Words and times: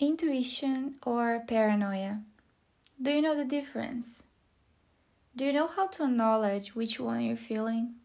Intuition 0.00 0.94
or 1.04 1.44
paranoia? 1.46 2.22
Do 3.02 3.10
you 3.10 3.20
know 3.20 3.36
the 3.36 3.44
difference? 3.44 4.22
Do 5.36 5.44
you 5.44 5.52
know 5.52 5.66
how 5.66 5.88
to 5.88 6.04
acknowledge 6.04 6.74
which 6.74 6.98
one 6.98 7.20
you're 7.20 7.36
feeling? 7.36 7.96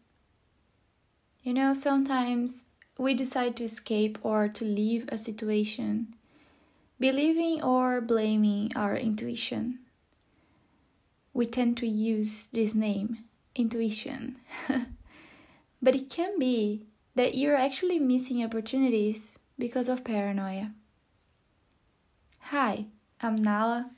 You 1.42 1.54
know, 1.54 1.72
sometimes 1.72 2.64
we 2.98 3.14
decide 3.14 3.56
to 3.56 3.64
escape 3.64 4.18
or 4.22 4.46
to 4.46 4.64
leave 4.66 5.08
a 5.08 5.16
situation, 5.16 6.14
believing 7.00 7.62
or 7.62 8.02
blaming 8.02 8.76
our 8.76 8.94
intuition. 8.94 9.78
We 11.32 11.46
tend 11.46 11.78
to 11.78 11.86
use 11.86 12.48
this 12.48 12.74
name, 12.74 13.24
intuition. 13.54 14.36
but 15.80 15.96
it 15.96 16.10
can 16.10 16.38
be 16.38 16.84
that 17.14 17.36
you're 17.36 17.56
actually 17.56 17.98
missing 17.98 18.44
opportunities 18.44 19.38
because 19.58 19.88
of 19.88 20.04
paranoia. 20.04 20.72
Hi, 22.50 22.86
I'm 23.20 23.34
Nala, 23.34 23.90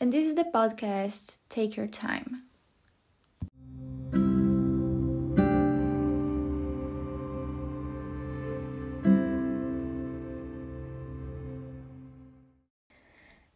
and 0.00 0.12
this 0.12 0.26
is 0.26 0.34
the 0.34 0.42
podcast 0.42 1.36
Take 1.48 1.76
Your 1.76 1.86
Time. 1.86 2.42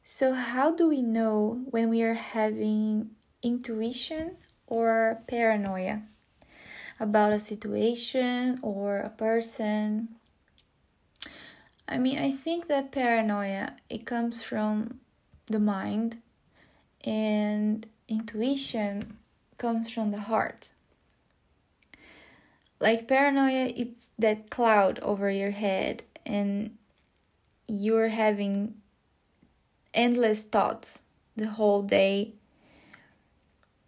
So, 0.05 0.35
how 0.35 0.71
do 0.71 0.87
we 0.87 1.02
know 1.02 1.65
when 1.71 1.91
we 1.91 2.02
are 2.02 2.15
having 2.15 3.11
intuition 3.43 4.37
or 4.69 5.25
paranoia 5.27 6.02
about 7.01 7.33
a 7.33 7.41
situation 7.41 8.61
or 8.63 9.01
a 9.01 9.11
person 9.11 10.11
I 11.89 11.99
mean, 11.99 12.19
I 12.19 12.31
think 12.31 12.69
that 12.69 12.93
paranoia 12.93 13.77
it 13.91 14.07
comes 14.07 14.43
from 14.43 15.01
the 15.47 15.59
mind 15.59 16.19
and 17.05 17.87
intuition 18.09 19.19
comes 19.59 19.91
from 19.91 20.11
the 20.11 20.21
heart. 20.21 20.73
Like 22.80 23.07
paranoia 23.07 23.73
it's 23.77 24.09
that 24.19 24.51
cloud 24.51 24.99
over 25.01 25.30
your 25.30 25.52
head 25.52 26.02
and 26.24 26.77
you're 27.69 28.09
having 28.09 28.74
endless 29.95 30.45
thoughts 30.45 31.02
the 31.37 31.46
whole 31.46 31.83
day. 31.83 32.33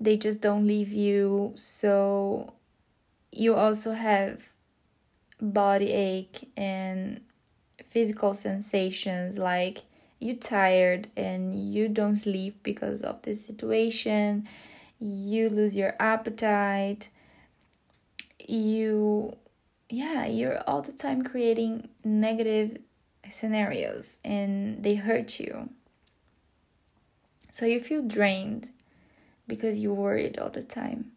They 0.00 0.16
just 0.16 0.40
don't 0.40 0.66
leave 0.66 0.92
you, 0.92 1.52
so 1.56 2.52
you 3.32 3.54
also 3.54 3.92
have 3.92 4.48
body 5.40 5.92
ache 5.92 6.50
and 6.56 7.20
physical 7.94 8.34
sensations 8.34 9.38
like 9.38 9.82
you 10.18 10.34
tired 10.34 11.08
and 11.16 11.54
you 11.54 11.88
don't 11.88 12.16
sleep 12.16 12.62
because 12.62 13.00
of 13.02 13.22
this 13.22 13.44
situation 13.44 14.46
you 14.98 15.48
lose 15.48 15.74
your 15.74 15.94
appetite 15.98 17.08
you 18.46 19.34
yeah 19.88 20.26
you're 20.26 20.60
all 20.66 20.82
the 20.82 20.92
time 20.92 21.22
creating 21.22 21.88
negative 22.04 22.78
scenarios 23.30 24.18
and 24.24 24.82
they 24.82 24.94
hurt 24.94 25.38
you. 25.40 25.70
So 27.50 27.66
you 27.66 27.80
feel 27.80 28.02
drained 28.02 28.70
because 29.46 29.78
you're 29.78 29.94
worried 29.94 30.38
all 30.38 30.50
the 30.50 30.62
time. 30.62 31.12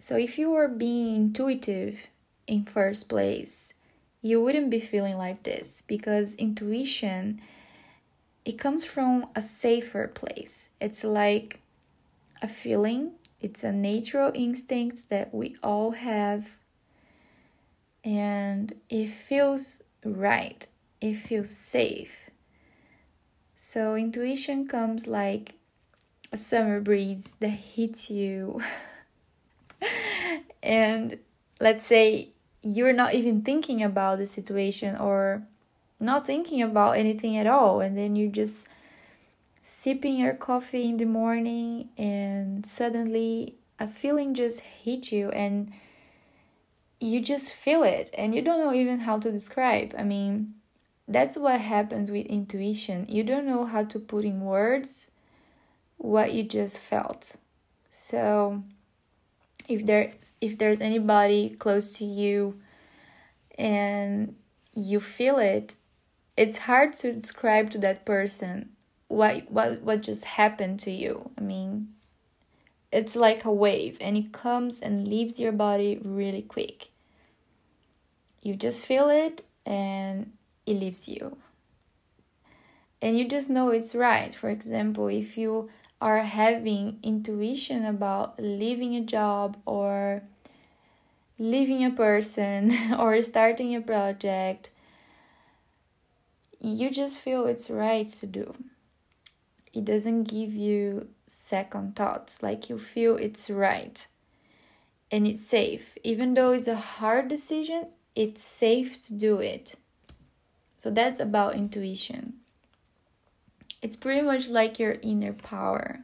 So 0.00 0.16
if 0.16 0.38
you 0.38 0.54
are 0.54 0.68
being 0.68 1.16
intuitive 1.16 1.98
in 2.48 2.64
first 2.64 3.08
place, 3.08 3.74
you 4.20 4.42
wouldn't 4.42 4.70
be 4.70 4.80
feeling 4.80 5.16
like 5.16 5.44
this 5.44 5.82
because 5.86 6.34
intuition 6.34 7.40
it 8.44 8.58
comes 8.58 8.84
from 8.84 9.26
a 9.36 9.42
safer 9.42 10.08
place. 10.08 10.70
It's 10.80 11.04
like 11.04 11.60
a 12.40 12.48
feeling, 12.48 13.12
it's 13.40 13.62
a 13.62 13.72
natural 13.72 14.32
instinct 14.34 15.10
that 15.10 15.34
we 15.34 15.56
all 15.62 15.90
have 15.90 16.48
and 18.02 18.74
it 18.88 19.08
feels 19.08 19.82
right. 20.04 20.66
It 21.00 21.14
feels 21.14 21.50
safe. 21.50 22.30
So 23.54 23.96
intuition 23.96 24.66
comes 24.66 25.06
like 25.06 25.54
a 26.32 26.36
summer 26.36 26.80
breeze 26.80 27.34
that 27.40 27.48
hits 27.48 28.08
you. 28.08 28.60
and 30.62 31.18
let's 31.60 31.84
say 31.84 32.30
you're 32.62 32.92
not 32.92 33.14
even 33.14 33.42
thinking 33.42 33.82
about 33.82 34.18
the 34.18 34.26
situation 34.26 34.96
or 34.96 35.42
not 36.00 36.26
thinking 36.26 36.62
about 36.62 36.96
anything 36.96 37.36
at 37.36 37.46
all. 37.46 37.80
And 37.80 37.96
then 37.96 38.16
you're 38.16 38.30
just 38.30 38.66
sipping 39.60 40.16
your 40.16 40.34
coffee 40.34 40.88
in 40.88 40.96
the 40.96 41.04
morning 41.04 41.88
and 41.96 42.64
suddenly 42.64 43.54
a 43.78 43.86
feeling 43.86 44.34
just 44.34 44.60
hit 44.60 45.12
you 45.12 45.30
and 45.30 45.72
you 47.00 47.20
just 47.20 47.52
feel 47.52 47.82
it. 47.82 48.10
And 48.16 48.34
you 48.34 48.42
don't 48.42 48.60
know 48.60 48.72
even 48.72 49.00
how 49.00 49.18
to 49.18 49.30
describe. 49.30 49.94
I 49.96 50.04
mean 50.04 50.54
that's 51.06 51.36
what 51.38 51.60
happens 51.60 52.10
with 52.10 52.26
intuition. 52.26 53.06
You 53.08 53.24
don't 53.24 53.46
know 53.46 53.64
how 53.64 53.84
to 53.84 53.98
put 53.98 54.24
in 54.24 54.40
words 54.40 55.10
what 55.96 56.32
you 56.32 56.42
just 56.42 56.80
felt. 56.80 57.36
So 57.90 58.62
if 59.68 59.84
there's 59.84 60.32
if 60.40 60.58
there's 60.58 60.80
anybody 60.80 61.50
close 61.50 61.92
to 61.98 62.04
you 62.04 62.58
and 63.58 64.34
you 64.74 64.98
feel 64.98 65.38
it 65.38 65.76
it's 66.36 66.58
hard 66.58 66.94
to 66.94 67.12
describe 67.12 67.70
to 67.70 67.78
that 67.78 68.04
person 68.04 68.70
what 69.08 69.50
what 69.50 69.82
what 69.82 70.02
just 70.02 70.24
happened 70.24 70.80
to 70.80 70.90
you. 70.90 71.30
I 71.36 71.42
mean 71.42 71.94
it's 72.90 73.14
like 73.14 73.44
a 73.44 73.52
wave 73.52 73.98
and 74.00 74.16
it 74.16 74.32
comes 74.32 74.80
and 74.80 75.06
leaves 75.06 75.38
your 75.38 75.52
body 75.52 76.00
really 76.02 76.42
quick. 76.42 76.88
You 78.42 78.54
just 78.54 78.84
feel 78.84 79.10
it 79.10 79.44
and 79.66 80.32
it 80.64 80.74
leaves 80.74 81.06
you. 81.08 81.36
And 83.02 83.18
you 83.18 83.28
just 83.28 83.50
know 83.50 83.68
it's 83.68 83.94
right. 83.94 84.34
For 84.34 84.48
example 84.48 85.08
if 85.08 85.36
you 85.36 85.68
are 86.00 86.20
having 86.22 86.98
intuition 87.02 87.84
about 87.84 88.38
leaving 88.38 88.94
a 88.94 89.00
job 89.00 89.56
or 89.66 90.22
leaving 91.38 91.84
a 91.84 91.90
person 91.90 92.72
or 92.98 93.20
starting 93.22 93.74
a 93.74 93.80
project, 93.80 94.70
you 96.60 96.90
just 96.90 97.18
feel 97.18 97.46
it's 97.46 97.70
right 97.70 98.08
to 98.08 98.26
do. 98.26 98.54
It 99.72 99.84
doesn't 99.84 100.24
give 100.24 100.54
you 100.54 101.08
second 101.26 101.94
thoughts, 101.94 102.42
like 102.42 102.68
you 102.70 102.78
feel 102.78 103.16
it's 103.16 103.50
right 103.50 104.06
and 105.10 105.26
it's 105.26 105.44
safe. 105.44 105.96
Even 106.04 106.34
though 106.34 106.52
it's 106.52 106.68
a 106.68 106.76
hard 106.76 107.28
decision, 107.28 107.88
it's 108.14 108.42
safe 108.42 109.00
to 109.02 109.14
do 109.14 109.38
it. 109.38 109.74
So 110.78 110.90
that's 110.90 111.20
about 111.20 111.54
intuition. 111.54 112.37
It's 113.80 113.96
pretty 113.96 114.22
much 114.22 114.48
like 114.48 114.78
your 114.78 114.96
inner 115.02 115.32
power. 115.32 116.00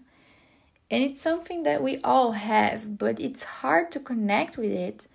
And 0.90 1.02
it's 1.02 1.20
something 1.20 1.62
that 1.64 1.82
we 1.82 1.98
all 2.02 2.32
have, 2.32 2.98
but 2.98 3.18
it's 3.18 3.44
hard 3.44 3.90
to 3.92 4.00
connect 4.00 4.56
with 4.56 4.70
it 4.70 5.08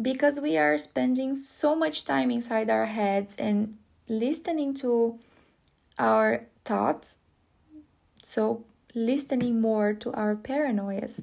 because 0.00 0.40
we 0.40 0.56
are 0.56 0.78
spending 0.78 1.36
so 1.36 1.74
much 1.74 2.04
time 2.04 2.30
inside 2.30 2.70
our 2.70 2.86
heads 2.86 3.36
and 3.36 3.76
listening 4.08 4.74
to 4.74 5.18
our 5.98 6.46
thoughts. 6.64 7.18
So, 8.22 8.64
listening 8.94 9.60
more 9.60 9.92
to 9.94 10.12
our 10.12 10.34
paranoias 10.34 11.22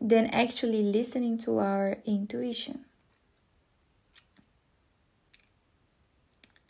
than 0.00 0.26
actually 0.26 0.82
listening 0.82 1.38
to 1.38 1.58
our 1.58 1.98
intuition. 2.06 2.84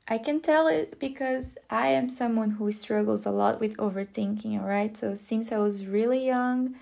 I 0.06 0.19
can 0.19 0.41
tell 0.41 0.67
it 0.67 1.01
because 1.01 1.56
I 1.71 1.89
am 1.89 2.11
someone 2.11 2.51
who 2.51 2.71
struggles 2.73 3.25
a 3.25 3.31
lot 3.31 3.59
with 3.59 3.79
overthinking, 3.79 4.61
alright? 4.61 4.95
So, 4.97 5.15
since 5.15 5.51
I 5.51 5.56
was 5.56 5.87
really 5.87 6.27
young, 6.27 6.75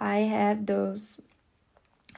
I 0.00 0.20
have 0.20 0.66
those 0.66 1.20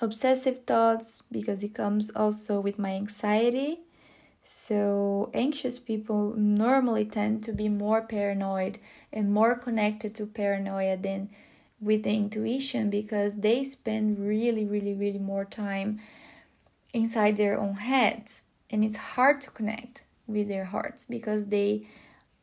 obsessive 0.00 0.60
thoughts 0.60 1.22
because 1.30 1.62
it 1.62 1.74
comes 1.74 2.10
also 2.10 2.60
with 2.60 2.78
my 2.78 2.92
anxiety. 2.92 3.80
So, 4.42 5.30
anxious 5.34 5.78
people 5.78 6.34
normally 6.34 7.04
tend 7.04 7.44
to 7.44 7.52
be 7.52 7.68
more 7.68 8.00
paranoid 8.00 8.78
and 9.12 9.34
more 9.34 9.54
connected 9.54 10.14
to 10.14 10.26
paranoia 10.26 10.96
than 10.96 11.28
with 11.78 12.04
the 12.04 12.14
intuition 12.14 12.88
because 12.88 13.36
they 13.36 13.64
spend 13.64 14.18
really, 14.18 14.64
really, 14.64 14.94
really 14.94 15.18
more 15.18 15.44
time 15.44 16.00
inside 16.94 17.36
their 17.36 17.60
own 17.60 17.74
heads 17.74 18.44
and 18.70 18.82
it's 18.82 18.96
hard 18.96 19.40
to 19.42 19.50
connect 19.50 20.04
with 20.32 20.48
their 20.48 20.64
hearts 20.64 21.06
because 21.06 21.46
they 21.46 21.86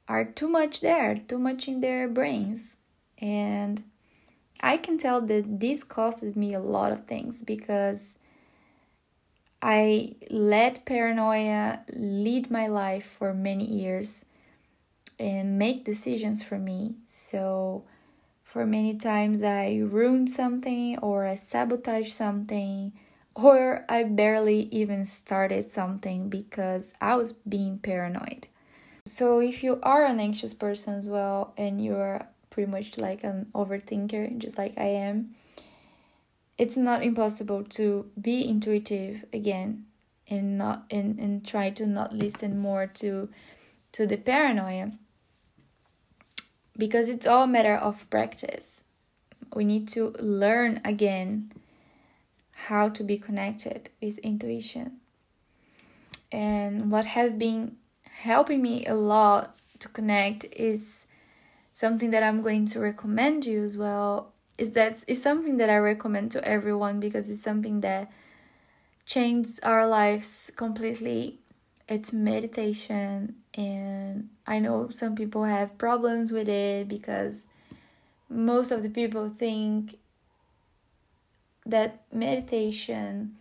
are 0.07 0.25
too 0.25 0.49
much 0.49 0.81
there, 0.81 1.21
too 1.27 1.39
much 1.39 1.67
in 1.67 1.81
their 1.81 2.07
brains. 2.07 2.77
And 3.19 3.83
I 4.61 4.77
can 4.77 4.97
tell 4.97 5.21
that 5.21 5.59
this 5.59 5.83
costed 5.83 6.35
me 6.35 6.53
a 6.53 6.59
lot 6.59 6.91
of 6.91 7.05
things 7.05 7.43
because 7.43 8.17
I 9.61 10.15
let 10.29 10.85
paranoia 10.85 11.81
lead 11.93 12.49
my 12.49 12.67
life 12.67 13.05
for 13.17 13.33
many 13.33 13.65
years 13.65 14.25
and 15.19 15.59
make 15.59 15.83
decisions 15.83 16.41
for 16.41 16.57
me. 16.57 16.95
So, 17.07 17.83
for 18.43 18.65
many 18.65 18.95
times, 18.95 19.43
I 19.43 19.81
ruined 19.83 20.31
something 20.31 20.97
or 20.99 21.25
I 21.25 21.35
sabotaged 21.35 22.13
something 22.13 22.93
or 23.43 23.85
I 23.89 24.03
barely 24.03 24.67
even 24.71 25.05
started 25.05 25.69
something 25.69 26.29
because 26.29 26.93
I 27.01 27.15
was 27.15 27.33
being 27.33 27.79
paranoid. 27.79 28.47
So, 29.05 29.39
if 29.39 29.63
you 29.63 29.79
are 29.81 30.05
an 30.05 30.19
anxious 30.19 30.53
person 30.53 30.93
as 30.95 31.09
well 31.09 31.53
and 31.57 31.83
you're 31.83 32.27
pretty 32.49 32.69
much 32.69 32.97
like 32.97 33.23
an 33.23 33.47
overthinker, 33.55 34.37
just 34.37 34.57
like 34.57 34.77
I 34.77 34.85
am, 34.85 35.35
it's 36.57 36.77
not 36.77 37.03
impossible 37.03 37.63
to 37.63 38.05
be 38.19 38.47
intuitive 38.47 39.25
again 39.33 39.85
and 40.29 40.57
not 40.57 40.85
and, 40.91 41.17
and 41.17 41.47
try 41.47 41.69
to 41.71 41.85
not 41.85 42.13
listen 42.13 42.59
more 42.59 42.85
to 42.85 43.29
to 43.93 44.05
the 44.05 44.17
paranoia 44.17 44.91
because 46.77 47.09
it's 47.09 47.25
all 47.25 47.43
a 47.43 47.47
matter 47.47 47.75
of 47.75 48.07
practice 48.09 48.83
we 49.55 49.65
need 49.65 49.87
to 49.87 50.13
learn 50.19 50.79
again 50.85 51.51
how 52.67 52.89
to 52.89 53.03
be 53.03 53.17
connected 53.17 53.89
with 54.01 54.17
intuition 54.19 54.99
and 56.31 56.91
what 56.91 57.05
has 57.05 57.31
been 57.31 57.75
helping 58.03 58.61
me 58.61 58.85
a 58.85 58.93
lot 58.93 59.55
to 59.79 59.87
connect 59.87 60.45
is 60.45 61.05
something 61.73 62.09
that 62.09 62.23
i'm 62.23 62.41
going 62.41 62.65
to 62.65 62.79
recommend 62.79 63.45
you 63.45 63.63
as 63.63 63.77
well 63.77 64.31
is 64.59 64.71
that 64.71 65.03
it's 65.07 65.21
something 65.21 65.57
that 65.57 65.69
I 65.69 65.77
recommend 65.77 66.31
to 66.33 66.45
everyone 66.45 66.99
because 66.99 67.29
it's 67.29 67.41
something 67.41 67.79
that 67.79 68.11
changes 69.05 69.59
our 69.63 69.87
lives 69.87 70.51
completely. 70.55 71.39
It's 71.87 72.13
meditation, 72.13 73.35
and 73.55 74.29
I 74.45 74.59
know 74.59 74.89
some 74.89 75.15
people 75.15 75.45
have 75.45 75.77
problems 75.77 76.31
with 76.31 76.47
it 76.47 76.87
because 76.87 77.47
most 78.29 78.69
of 78.69 78.83
the 78.83 78.89
people 78.89 79.33
think 79.39 79.97
that 81.69 82.03
meditation 82.11 83.35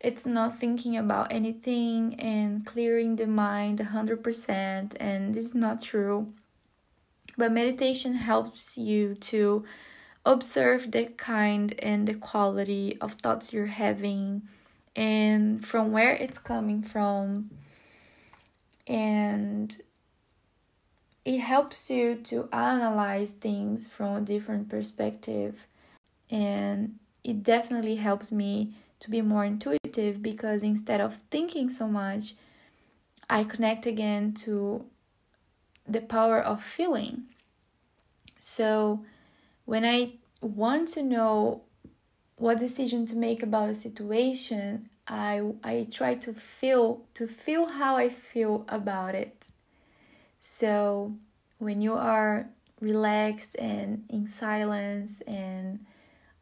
it's 0.00 0.24
not 0.24 0.58
thinking 0.58 0.96
about 0.96 1.30
anything 1.30 2.18
and 2.18 2.64
clearing 2.64 3.16
the 3.16 3.26
mind 3.26 3.78
100% 3.78 4.96
and 4.98 5.34
this 5.34 5.44
is 5.44 5.54
not 5.54 5.82
true. 5.82 6.32
But 7.36 7.52
meditation 7.52 8.14
helps 8.14 8.78
you 8.78 9.14
to 9.16 9.64
observe 10.24 10.90
the 10.90 11.04
kind 11.04 11.74
and 11.80 12.08
the 12.08 12.14
quality 12.14 12.96
of 13.00 13.14
thoughts 13.14 13.52
you're 13.52 13.66
having 13.66 14.42
and 14.96 15.64
from 15.64 15.92
where 15.92 16.14
it's 16.14 16.38
coming 16.38 16.82
from. 16.82 17.50
And 18.86 19.76
it 21.26 21.38
helps 21.38 21.90
you 21.90 22.16
to 22.24 22.48
analyze 22.52 23.32
things 23.32 23.86
from 23.86 24.16
a 24.16 24.20
different 24.22 24.70
perspective. 24.70 25.56
And 26.30 26.98
it 27.24 27.42
definitely 27.42 27.96
helps 27.96 28.32
me 28.32 28.74
to 28.98 29.10
be 29.10 29.22
more 29.22 29.44
intuitive 29.44 30.22
because 30.22 30.62
instead 30.62 31.00
of 31.00 31.16
thinking 31.30 31.70
so 31.70 31.88
much 31.88 32.34
i 33.28 33.44
connect 33.44 33.86
again 33.86 34.32
to 34.32 34.84
the 35.88 36.00
power 36.00 36.40
of 36.40 36.62
feeling 36.62 37.24
so 38.40 39.04
when 39.66 39.84
I 39.84 40.14
want 40.40 40.88
to 40.88 41.02
know 41.02 41.62
what 42.36 42.58
decision 42.58 43.04
to 43.06 43.16
make 43.16 43.42
about 43.42 43.68
a 43.68 43.74
situation, 43.74 44.88
I 45.06 45.52
I 45.62 45.86
try 45.90 46.14
to 46.16 46.32
feel 46.32 47.02
to 47.14 47.26
feel 47.26 47.66
how 47.66 47.96
I 47.96 48.08
feel 48.08 48.64
about 48.68 49.14
it. 49.14 49.48
So 50.40 51.14
when 51.58 51.82
you 51.82 51.94
are 51.94 52.48
relaxed 52.80 53.56
and 53.58 54.04
in 54.08 54.26
silence 54.26 55.20
and 55.26 55.84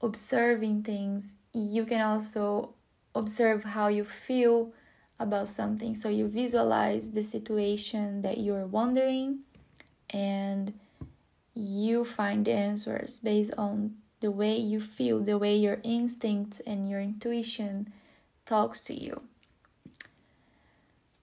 observing 0.01 0.83
things, 0.83 1.37
you 1.53 1.85
can 1.85 2.01
also 2.01 2.75
observe 3.15 3.65
how 3.65 3.89
you 3.89 4.05
feel 4.05 4.73
about 5.19 5.49
something. 5.49 5.97
So 5.97 6.09
you 6.09 6.29
visualize 6.29 7.11
the 7.11 7.23
situation 7.23 8.23
that 8.23 8.39
you're 8.39 8.67
wondering 8.67 9.41
and 10.11 10.73
you 11.55 12.05
find 12.05 12.45
the 12.45 12.53
answers 12.53 13.19
based 13.19 13.53
on 13.59 13.97
the 14.21 14.31
way 14.31 14.57
you 14.57 14.81
feel, 14.81 15.21
the 15.21 15.39
way 15.39 15.57
your 15.57 15.81
instincts 15.83 16.61
and 16.61 16.89
your 16.89 17.01
intuition 17.01 17.93
talks 18.45 18.83
to 18.83 18.95
you. 18.95 19.23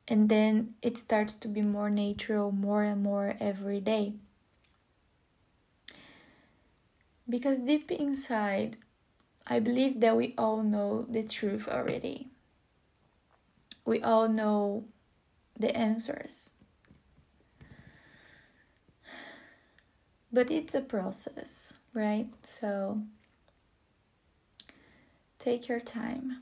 And 0.07 0.30
then 0.30 0.75
it 0.81 0.98
starts 0.98 1.36
to 1.36 1.48
be 1.48 1.62
more 1.62 1.89
natural 1.89 2.51
more 2.51 2.83
and 2.83 3.01
more 3.01 3.36
every 3.39 3.80
day. 3.80 4.13
Because 7.27 7.60
deep 7.60 7.92
inside, 7.92 8.77
I 9.48 9.60
believe 9.60 10.00
that 10.01 10.16
we 10.16 10.33
all 10.38 10.63
know 10.63 11.06
the 11.10 11.24
truth 11.24 11.68
already. 11.68 12.30
We 13.86 14.01
all 14.01 14.27
know 14.27 14.86
the 15.57 15.75
answers. 15.75 16.51
but 20.36 20.51
it's 20.51 20.75
a 20.75 20.81
process, 20.81 21.74
right? 21.94 22.27
So 22.44 23.01
take 25.39 25.69
your 25.69 25.80
time. 25.80 26.42